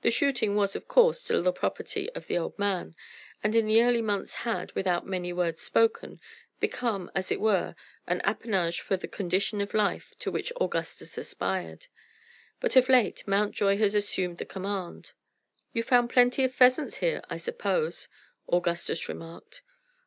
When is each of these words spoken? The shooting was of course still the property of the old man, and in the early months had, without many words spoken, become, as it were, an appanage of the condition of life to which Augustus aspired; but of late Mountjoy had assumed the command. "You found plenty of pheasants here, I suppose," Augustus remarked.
The 0.00 0.10
shooting 0.10 0.54
was 0.56 0.74
of 0.74 0.88
course 0.88 1.20
still 1.20 1.42
the 1.42 1.52
property 1.52 2.08
of 2.14 2.26
the 2.26 2.38
old 2.38 2.58
man, 2.58 2.96
and 3.44 3.54
in 3.54 3.66
the 3.66 3.82
early 3.82 4.00
months 4.00 4.36
had, 4.36 4.72
without 4.72 5.06
many 5.06 5.30
words 5.30 5.60
spoken, 5.60 6.22
become, 6.58 7.10
as 7.14 7.30
it 7.30 7.38
were, 7.38 7.76
an 8.06 8.22
appanage 8.24 8.82
of 8.90 9.00
the 9.00 9.06
condition 9.06 9.60
of 9.60 9.74
life 9.74 10.14
to 10.20 10.30
which 10.30 10.54
Augustus 10.58 11.18
aspired; 11.18 11.88
but 12.60 12.76
of 12.76 12.88
late 12.88 13.28
Mountjoy 13.28 13.76
had 13.76 13.94
assumed 13.94 14.38
the 14.38 14.46
command. 14.46 15.12
"You 15.74 15.82
found 15.82 16.08
plenty 16.08 16.44
of 16.44 16.54
pheasants 16.54 17.00
here, 17.04 17.20
I 17.28 17.36
suppose," 17.36 18.08
Augustus 18.48 19.06
remarked. 19.06 19.60